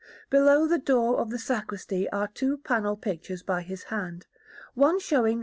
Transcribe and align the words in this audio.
Below 0.31 0.65
the 0.67 0.79
door 0.79 1.19
of 1.19 1.29
the 1.29 1.37
sacristy 1.37 2.09
are 2.09 2.27
two 2.27 2.57
panel 2.57 2.97
pictures 2.97 3.43
by 3.43 3.61
his 3.61 3.83
hand; 3.93 4.25
one 4.73 4.99
showing 4.99 5.37
S. 5.37 5.39